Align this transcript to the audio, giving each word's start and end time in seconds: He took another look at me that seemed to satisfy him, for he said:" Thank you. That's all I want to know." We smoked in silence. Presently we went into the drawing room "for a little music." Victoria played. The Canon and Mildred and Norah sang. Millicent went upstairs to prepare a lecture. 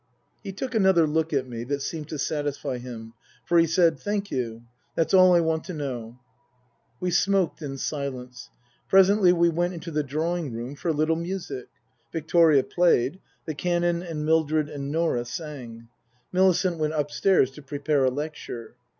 He 0.43 0.51
took 0.51 0.73
another 0.73 1.05
look 1.05 1.31
at 1.31 1.47
me 1.47 1.63
that 1.65 1.83
seemed 1.83 2.07
to 2.09 2.17
satisfy 2.17 2.79
him, 2.79 3.13
for 3.45 3.59
he 3.59 3.67
said:" 3.67 3.99
Thank 3.99 4.31
you. 4.31 4.63
That's 4.95 5.13
all 5.13 5.35
I 5.35 5.41
want 5.41 5.63
to 5.65 5.75
know." 5.75 6.19
We 6.99 7.11
smoked 7.11 7.61
in 7.61 7.77
silence. 7.77 8.49
Presently 8.89 9.31
we 9.31 9.49
went 9.49 9.75
into 9.75 9.91
the 9.91 10.01
drawing 10.01 10.51
room 10.53 10.73
"for 10.73 10.87
a 10.87 10.91
little 10.91 11.15
music." 11.17 11.67
Victoria 12.11 12.63
played. 12.63 13.19
The 13.45 13.53
Canon 13.53 14.01
and 14.01 14.25
Mildred 14.25 14.69
and 14.69 14.91
Norah 14.91 15.23
sang. 15.25 15.87
Millicent 16.33 16.79
went 16.79 16.93
upstairs 16.93 17.51
to 17.51 17.61
prepare 17.61 18.03
a 18.03 18.09
lecture. 18.09 18.77